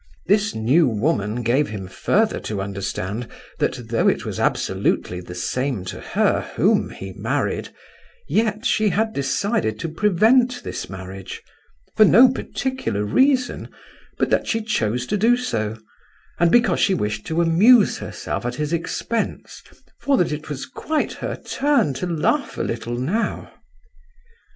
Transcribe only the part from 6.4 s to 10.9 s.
whom he married, yet she had decided to prevent this